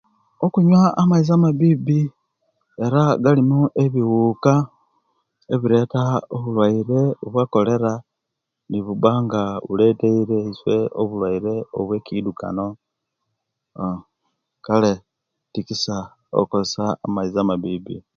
Okunyuwa 0.45 0.87
amazi 1.01 1.29
ababibi 1.35 2.01
era 2.85 3.01
galimu 3.23 3.59
ebibuka 3.83 4.53
ebireta 5.53 6.01
obulwaire 6.35 7.01
obwakolera 7.25 7.93
nibuba 8.69 9.11
nga 9.23 9.41
buletere 9.67 10.37
iswe 10.51 10.77
obulwaire 11.01 11.53
bwe 11.85 11.97
kidukano 12.05 12.65
aa 13.81 13.97
kale 14.65 14.91
tikisa 15.51 15.97
okoyesa 16.39 16.85
amaizi 17.05 17.37
amabibi 17.41 17.95